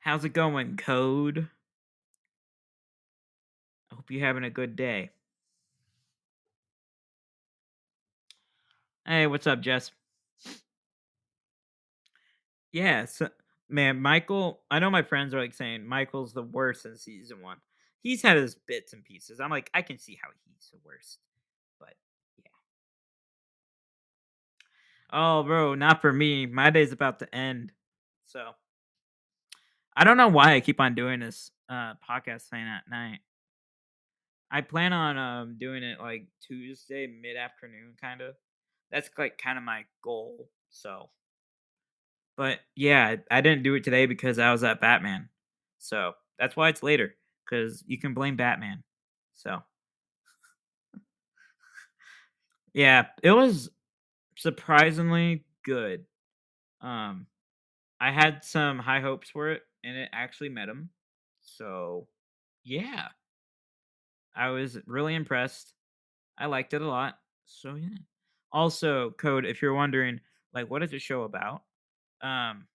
[0.00, 1.48] How's it going, Code?
[3.90, 5.10] I hope you're having a good day.
[9.06, 9.90] Hey, what's up, Jess?
[12.74, 13.28] Yeah, so,
[13.68, 14.62] man, Michael.
[14.68, 17.58] I know my friends are like saying Michael's the worst in season one.
[18.00, 19.38] He's had his bits and pieces.
[19.38, 21.20] I'm like, I can see how he's the worst,
[21.78, 21.94] but
[22.36, 22.50] yeah.
[25.12, 26.46] Oh, bro, not for me.
[26.46, 27.70] My day's about to end,
[28.26, 28.50] so
[29.96, 33.20] I don't know why I keep on doing this uh podcast thing at night.
[34.50, 38.34] I plan on um doing it like Tuesday mid afternoon, kind of.
[38.90, 40.48] That's like kind of my goal.
[40.70, 41.10] So,
[42.36, 45.28] but yeah, I didn't do it today because I was at Batman.
[45.78, 48.82] So that's why it's later because you can blame Batman.
[49.34, 49.60] So,
[52.74, 53.70] yeah, it was
[54.36, 56.04] surprisingly good.
[56.80, 57.26] Um,
[58.00, 60.90] I had some high hopes for it, and it actually met them.
[61.40, 62.08] So,
[62.64, 63.08] yeah,
[64.34, 65.74] I was really impressed.
[66.36, 67.18] I liked it a lot.
[67.46, 67.98] So yeah.
[68.52, 70.20] Also, code if you're wondering,
[70.52, 71.62] like, what is the show about?
[72.24, 72.68] Um,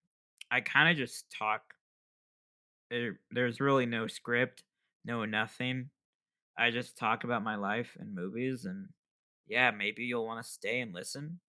[0.50, 1.62] I kind of just talk.
[2.90, 4.64] There, there's really no script,
[5.04, 5.90] no nothing.
[6.58, 8.88] I just talk about my life and movies, and
[9.48, 11.40] yeah, maybe you'll want to stay and listen,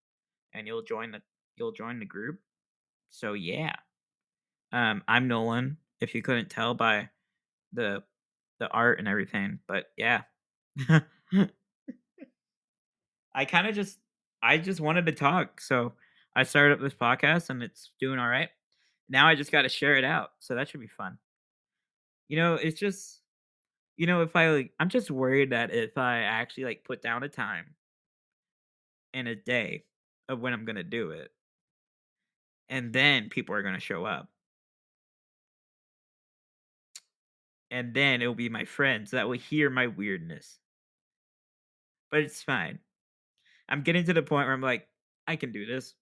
[0.53, 1.21] and you'll join the
[1.57, 2.39] you'll join the group.
[3.11, 3.75] So yeah,
[4.71, 5.77] um, I'm Nolan.
[5.99, 7.09] If you couldn't tell by
[7.73, 8.03] the
[8.59, 10.23] the art and everything, but yeah,
[13.33, 13.99] I kind of just
[14.43, 15.93] I just wanted to talk, so
[16.35, 18.49] I started up this podcast, and it's doing all right.
[19.09, 21.17] Now I just got to share it out, so that should be fun.
[22.27, 23.21] You know, it's just
[23.97, 27.23] you know, if I like, I'm just worried that if I actually like put down
[27.23, 27.75] a time
[29.13, 29.85] and a day
[30.29, 31.31] of when I'm gonna do it,
[32.69, 34.29] and then people are gonna show up,
[37.71, 40.59] and then it'll be my friends that will hear my weirdness.
[42.11, 42.79] But it's fine.
[43.69, 44.87] I'm getting to the point where I'm like,
[45.27, 45.95] I can do this.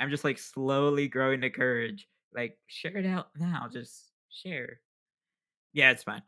[0.00, 2.08] I'm just like slowly growing the courage.
[2.34, 3.68] Like, share it out now.
[3.72, 4.80] Just share.
[5.72, 6.22] Yeah, it's fine.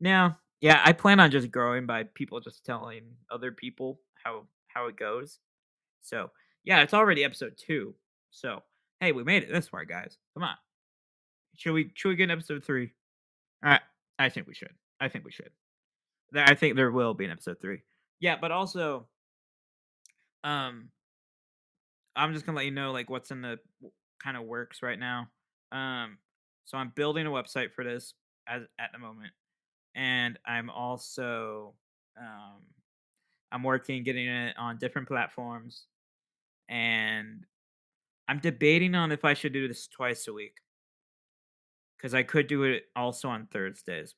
[0.00, 4.86] Now, yeah, I plan on just growing by people just telling other people how how
[4.86, 5.38] it goes.
[6.00, 6.30] So
[6.64, 7.94] yeah, it's already episode two.
[8.30, 8.62] So
[9.00, 10.18] hey, we made it this far, guys.
[10.34, 10.56] Come on.
[11.56, 12.92] Should we should we get an episode three?
[13.62, 13.80] Right,
[14.18, 14.72] I think we should.
[15.00, 15.50] I think we should.
[16.34, 17.82] I think there will be an episode three.
[18.20, 19.06] Yeah, but also,
[20.44, 20.88] um,
[22.16, 23.58] I'm just gonna let you know like what's in the
[24.22, 25.28] kind of works right now.
[25.72, 26.18] Um,
[26.64, 28.14] so I'm building a website for this
[28.48, 29.32] as at the moment,
[29.94, 31.74] and I'm also
[32.18, 32.62] um,
[33.52, 35.86] I'm working getting it on different platforms,
[36.68, 37.44] and
[38.28, 40.56] I'm debating on if I should do this twice a week
[41.96, 44.14] because I could do it also on Thursdays,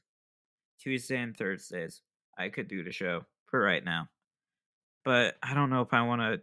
[0.80, 2.02] Tuesday and Thursdays.
[2.38, 4.08] I could do the show for right now,
[5.04, 6.40] but I don't know if I want to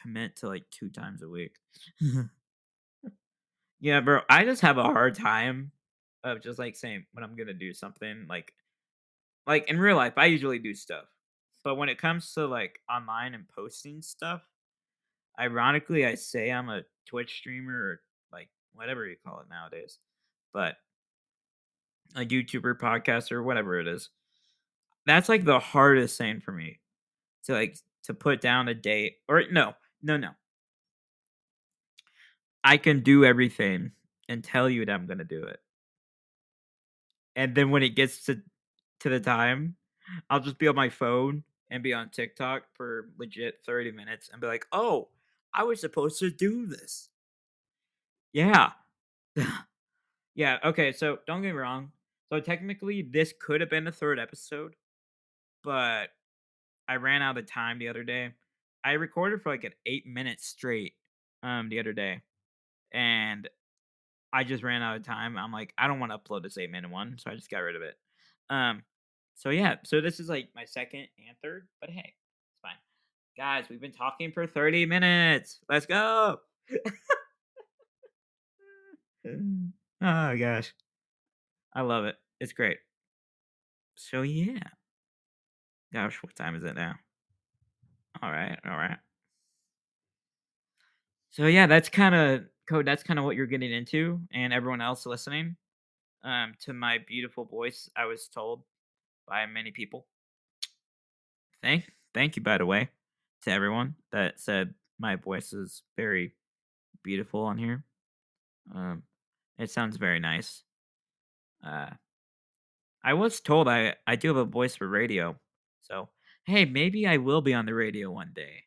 [0.00, 1.56] commit to like two times a week.
[2.02, 3.08] Mm-hmm.
[3.80, 5.72] yeah, bro, I just have a hard time
[6.24, 8.52] of just like saying when I'm gonna do something like
[9.46, 11.04] like in real life I usually do stuff.
[11.62, 14.42] But when it comes to like online and posting stuff,
[15.38, 18.00] ironically I say I'm a Twitch streamer or
[18.32, 19.98] like whatever you call it nowadays.
[20.52, 20.76] But
[22.14, 24.10] a YouTuber, podcaster, whatever it is.
[25.06, 26.80] That's like the hardest thing for me
[27.44, 29.74] to like to put down a date or no,
[30.06, 30.30] no, no.
[32.64, 33.92] I can do everything
[34.28, 35.60] and tell you that I'm going to do it
[37.34, 38.40] and then when it gets to
[39.00, 39.76] to the time,
[40.30, 44.40] I'll just be on my phone and be on TikTok for legit 30 minutes and
[44.40, 45.08] be like, "Oh,
[45.54, 47.10] I was supposed to do this."
[48.32, 48.72] Yeah.
[50.34, 51.92] yeah, okay, so don't get me wrong.
[52.32, 54.76] So technically this could have been the third episode,
[55.64, 56.10] but
[56.88, 58.32] I ran out of time the other day.
[58.86, 60.94] I recorded for like an 8 minutes straight
[61.42, 62.22] um the other day.
[62.94, 63.48] And
[64.32, 65.36] I just ran out of time.
[65.36, 67.58] I'm like, I don't want to upload this 8 minute one, so I just got
[67.58, 67.96] rid of it.
[68.48, 68.84] Um
[69.34, 72.76] so yeah, so this is like my second and third, but hey, it's fine.
[73.36, 75.58] Guys, we've been talking for 30 minutes.
[75.68, 76.38] Let's go.
[79.26, 80.72] oh gosh.
[81.74, 82.14] I love it.
[82.40, 82.78] It's great.
[83.96, 84.60] So yeah.
[85.92, 86.94] Gosh, what time is it now?
[88.22, 88.98] All right, all right.
[91.30, 92.86] So yeah, that's kind of code.
[92.86, 95.56] That's kind of what you're getting into, and everyone else listening
[96.24, 97.90] um, to my beautiful voice.
[97.96, 98.62] I was told
[99.28, 100.06] by many people.
[101.62, 102.90] Thank, thank you, by the way,
[103.42, 106.34] to everyone that said my voice is very
[107.02, 107.84] beautiful on here.
[108.74, 109.02] Um,
[109.58, 110.62] it sounds very nice.
[111.64, 111.90] Uh,
[113.02, 115.38] I was told I I do have a voice for radio,
[115.82, 116.08] so
[116.46, 118.64] hey, maybe I will be on the radio one day.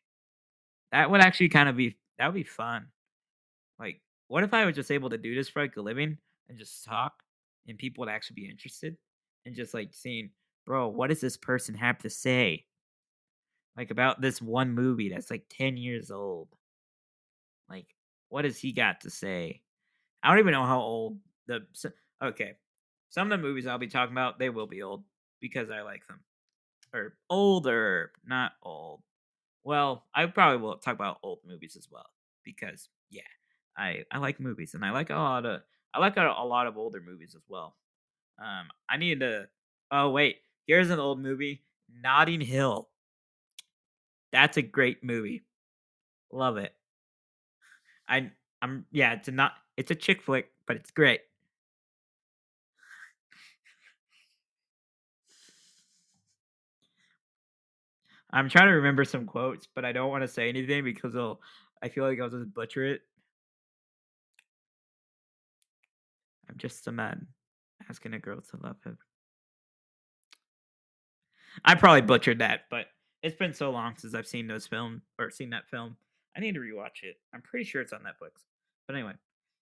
[0.92, 2.86] That would actually kind of be that would be fun.
[3.78, 6.58] Like, what if I was just able to do this for like a living and
[6.58, 7.14] just talk,
[7.66, 8.96] and people would actually be interested,
[9.46, 10.30] and just like seeing,
[10.66, 12.66] bro, what does this person have to say?
[13.76, 16.48] Like about this one movie that's like ten years old.
[17.68, 17.86] Like,
[18.28, 19.62] what has he got to say?
[20.22, 21.62] I don't even know how old the
[22.22, 22.54] okay.
[23.08, 25.02] Some of the movies I'll be talking about, they will be old
[25.40, 26.20] because I like them.
[26.92, 29.02] Or older, not old.
[29.64, 32.06] Well, I probably will talk about old movies as well
[32.44, 33.22] because yeah,
[33.76, 35.62] I I like movies and I like a lot of
[35.94, 37.76] I like a, a lot of older movies as well.
[38.40, 39.48] Um, I need to.
[39.92, 41.64] Oh wait, here's an old movie,
[42.02, 42.88] Notting Hill.
[44.32, 45.44] That's a great movie.
[46.32, 46.74] Love it.
[48.08, 48.30] I
[48.62, 51.20] I'm yeah, it's a not it's a chick flick, but it's great.
[58.32, 61.40] I'm trying to remember some quotes, but I don't want to say anything because I'll,
[61.82, 63.00] I feel like I'll just butcher it.
[66.48, 67.26] I'm just a man
[67.88, 68.98] asking a girl to love him.
[71.64, 72.86] I probably butchered that, but
[73.22, 75.96] it's been so long since I've seen those film or seen that film.
[76.36, 77.16] I need to rewatch it.
[77.34, 78.44] I'm pretty sure it's on Netflix.
[78.86, 79.12] But anyway,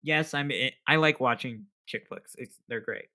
[0.04, 0.52] yes, I'm.
[0.88, 2.36] I like watching chick flicks.
[2.38, 3.06] It's they're great.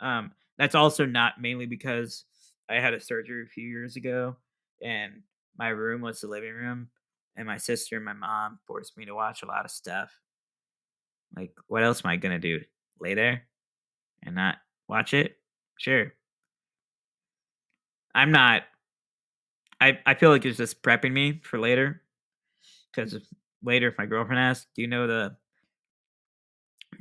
[0.00, 2.24] Um, that's also not mainly because
[2.68, 4.36] I had a surgery a few years ago,
[4.82, 5.22] and
[5.58, 6.88] my room was the living room,
[7.36, 10.12] and my sister and my mom forced me to watch a lot of stuff.
[11.36, 12.60] Like, what else am I gonna do?
[13.00, 13.46] Lay there
[14.24, 15.38] and not watch it?
[15.78, 16.14] Sure.
[18.14, 18.64] I'm not.
[19.80, 22.02] I I feel like it's just prepping me for later,
[22.92, 23.16] because
[23.62, 25.36] later if my girlfriend asks, "Do you know the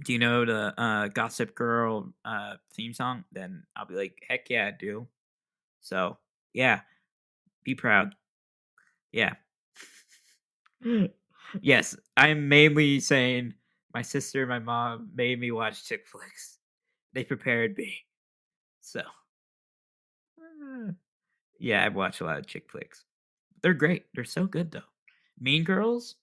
[0.04, 3.24] do you know the uh, Gossip Girl uh, theme song?
[3.32, 5.08] Then I'll be like, heck yeah, I do.
[5.82, 6.18] So
[6.54, 6.82] yeah,
[7.70, 8.16] be proud.
[9.12, 9.34] Yeah.
[11.62, 13.54] yes, I'm mainly saying
[13.94, 16.58] my sister and my mom made me watch chick flicks.
[17.14, 18.06] They prepared me.
[18.82, 19.02] So
[20.40, 20.92] uh,
[21.60, 23.04] yeah, I've watched a lot of chick flicks.
[23.62, 24.06] They're great.
[24.16, 24.90] They're so good though.
[25.40, 26.16] Mean Girls,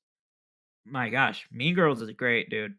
[0.85, 2.75] my gosh, Mean Girls is great, dude.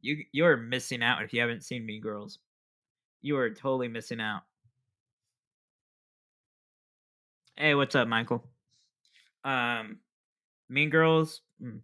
[0.00, 2.38] You you're missing out if you haven't seen Mean Girls.
[3.22, 4.42] You are totally missing out.
[7.56, 8.44] Hey, what's up, Michael?
[9.44, 9.98] Um,
[10.68, 11.42] Mean Girls.
[11.62, 11.80] Mm.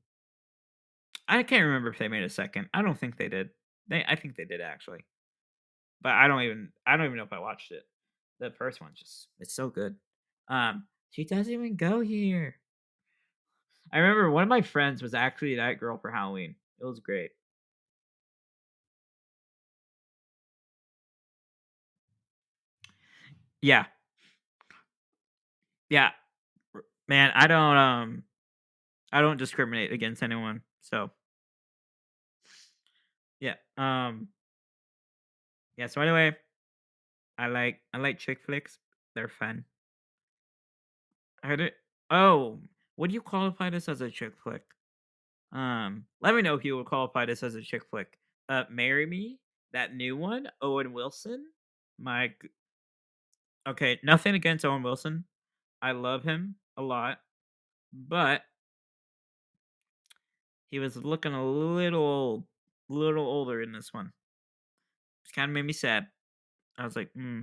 [1.29, 2.69] I can't remember if they made a second.
[2.75, 3.51] I don't think they did.
[3.89, 5.05] They, I think they did actually,
[6.03, 6.73] but I don't even.
[6.87, 7.85] I don't even know if I watched it.
[8.41, 9.97] The first one just it's so good.
[10.49, 12.57] Um, she doesn't even go here.
[13.93, 16.55] I remember one of my friends was actually that girl for Halloween.
[16.81, 17.31] It was great.
[23.63, 23.87] Yeah.
[25.91, 26.11] Yeah.
[27.09, 28.23] Man, I don't um
[29.13, 30.63] I don't discriminate against anyone.
[30.81, 31.11] So
[33.41, 33.57] yeah.
[33.77, 34.29] Um
[35.77, 36.37] Yeah, so anyway,
[37.39, 38.79] I like I like chick flicks.
[39.15, 39.65] They're fun.
[41.43, 41.75] I it.
[42.11, 42.61] Oh,
[42.97, 44.63] would you qualify this as a chick flick?
[45.53, 48.19] Um, let me know if you would qualify this as a chick flick.
[48.49, 49.39] Uh, Marry Me,
[49.73, 51.47] that new one, Owen Wilson.
[51.99, 52.33] My
[53.69, 55.25] Okay, nothing against Owen Wilson.
[55.83, 57.21] I love him a lot,
[57.93, 58.43] but
[60.71, 62.45] he was looking a little old,
[62.89, 64.13] little older in this one.
[65.27, 66.09] It kind of made me sad.
[66.79, 67.43] I was like, hmm.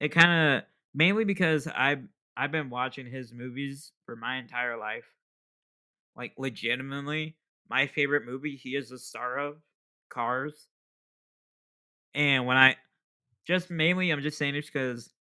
[0.00, 2.02] It kind of mainly because I
[2.36, 5.06] I've been watching his movies for my entire life.
[6.16, 7.36] Like legitimately,
[7.68, 9.62] my favorite movie he is the star of,
[10.08, 10.68] Cars.
[12.14, 12.76] And when I
[13.46, 15.13] just mainly I'm just saying this because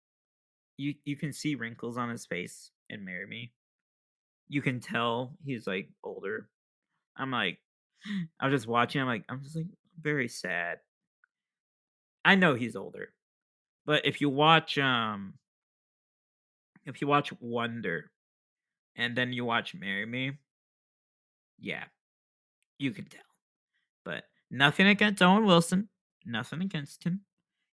[0.77, 3.51] you you can see wrinkles on his face in Marry Me.
[4.47, 6.49] You can tell he's like older.
[7.17, 7.59] I'm like
[8.39, 9.67] I was just watching, I'm like, I'm just like
[10.01, 10.79] very sad.
[12.25, 13.09] I know he's older.
[13.85, 15.33] But if you watch um
[16.85, 18.11] if you watch Wonder
[18.95, 20.33] and then you watch Marry Me,
[21.59, 21.85] yeah,
[22.77, 23.21] you can tell.
[24.03, 25.89] But nothing against Owen Wilson.
[26.25, 27.21] Nothing against him.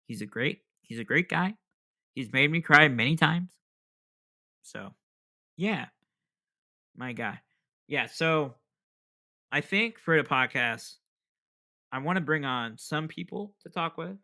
[0.05, 1.55] He's a great he's a great guy.
[2.17, 3.51] He's made me cry many times.
[4.63, 4.89] So,
[5.55, 5.85] yeah.
[6.95, 7.41] My guy.
[7.87, 8.55] Yeah, so
[9.51, 10.95] I think for the podcast,
[11.91, 14.17] I want to bring on some people to talk with.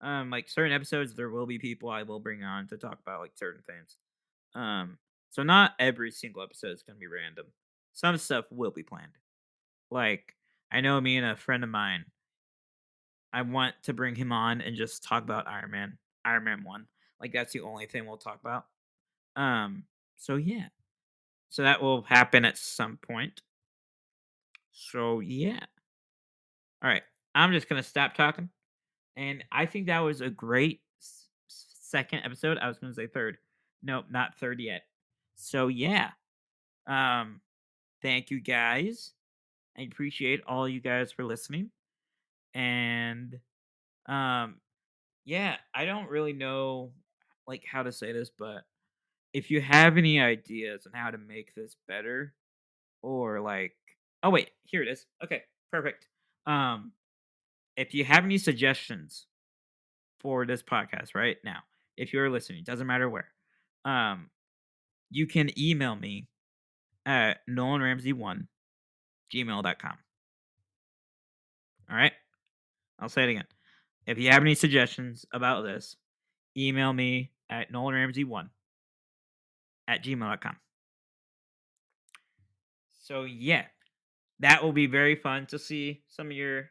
[0.00, 3.20] Um, like certain episodes, there will be people I will bring on to talk about
[3.20, 3.96] like certain things.
[4.56, 4.98] Um,
[5.30, 7.46] so not every single episode is gonna be random.
[7.92, 9.12] Some stuff will be planned.
[9.88, 10.34] Like
[10.72, 12.06] I know me and a friend of mine.
[13.32, 16.86] I want to bring him on and just talk about Iron Man, Iron Man one.
[17.20, 18.66] Like that's the only thing we'll talk about.
[19.36, 19.84] Um,
[20.16, 20.66] so yeah,
[21.48, 23.42] so that will happen at some point.
[24.72, 25.60] So yeah.
[26.82, 27.02] All right,
[27.34, 28.50] I'm just gonna stop talking,
[29.16, 30.80] and I think that was a great
[31.48, 32.58] second episode.
[32.58, 33.38] I was gonna say third.
[33.82, 34.82] Nope, not third yet.
[35.36, 36.10] So yeah.
[36.86, 37.40] Um,
[38.02, 39.12] thank you guys.
[39.76, 41.70] I appreciate all you guys for listening.
[42.54, 43.38] And
[44.06, 44.56] um
[45.24, 46.92] yeah, I don't really know
[47.46, 48.62] like how to say this, but
[49.32, 52.34] if you have any ideas on how to make this better
[53.02, 53.74] or like
[54.22, 55.06] oh wait, here it is.
[55.22, 55.42] Okay,
[55.72, 56.08] perfect.
[56.46, 56.92] Um
[57.76, 59.26] if you have any suggestions
[60.20, 61.58] for this podcast right now,
[61.96, 63.28] if you're listening, doesn't matter where.
[63.84, 64.30] Um
[65.10, 66.28] you can email me
[67.06, 68.46] at nolanramsey1
[69.32, 69.98] gmail.com.
[71.90, 72.12] All right.
[72.98, 73.46] I'll say it again.
[74.06, 75.96] If you have any suggestions about this,
[76.56, 78.48] email me at nolanramsey1
[79.88, 80.56] at gmail.com.
[83.00, 83.64] So, yeah,
[84.40, 86.70] that will be very fun to see some of your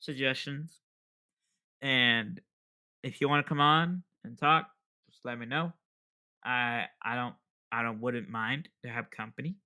[0.00, 0.80] suggestions.
[1.82, 2.40] And
[3.02, 4.70] if you want to come on and talk,
[5.10, 5.72] just let me know.
[6.44, 7.34] I I don't
[7.70, 9.56] I don't wouldn't mind to have company.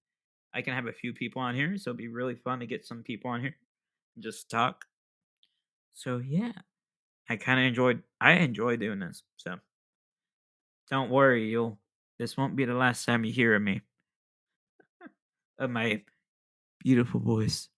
[0.52, 2.86] I can have a few people on here, so it'd be really fun to get
[2.86, 3.54] some people on here
[4.16, 4.84] and just talk.
[5.94, 6.52] So yeah,
[7.28, 8.02] I kind of enjoyed.
[8.20, 9.22] I enjoy doing this.
[9.36, 9.56] So
[10.90, 11.78] don't worry, you'll.
[12.18, 13.82] This won't be the last time you hear of me.
[15.58, 16.02] of my
[16.82, 17.68] beautiful voice.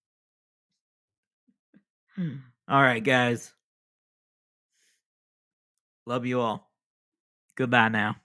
[2.19, 3.53] all right, guys.
[6.07, 6.71] Love you all.
[7.57, 8.17] Goodbye now.